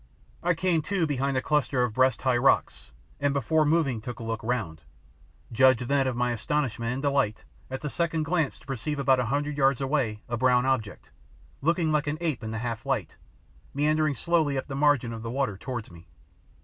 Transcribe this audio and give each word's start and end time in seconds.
I 0.41 0.55
came 0.55 0.81
to 0.89 1.05
behind 1.05 1.37
a 1.37 1.43
cluster 1.43 1.83
of 1.83 1.93
breast 1.93 2.23
high 2.23 2.37
rocks, 2.37 2.89
and 3.19 3.35
before 3.35 3.65
moving 3.67 4.01
took 4.01 4.17
a 4.17 4.23
look 4.23 4.41
round. 4.41 4.81
Judge 5.51 5.81
then 5.81 6.07
of 6.07 6.15
my 6.15 6.31
astonishment 6.31 6.91
and 6.91 7.01
delight 7.03 7.43
at 7.69 7.81
the 7.81 7.89
second 7.91 8.23
glance 8.23 8.57
to 8.57 8.65
perceive 8.65 8.97
about 8.97 9.19
a 9.19 9.25
hundred 9.25 9.57
yards 9.59 9.79
away 9.79 10.23
a 10.27 10.37
brown 10.37 10.65
object, 10.65 11.11
looking 11.61 11.91
like 11.91 12.07
an 12.07 12.17
ape 12.19 12.43
in 12.43 12.49
the 12.49 12.57
half 12.65 12.83
light, 12.83 13.15
meandering 13.75 14.15
slowly 14.15 14.57
up 14.57 14.65
the 14.65 14.75
margin 14.75 15.13
of 15.13 15.21
the 15.21 15.29
water 15.29 15.55
towards 15.55 15.91
me. 15.91 16.07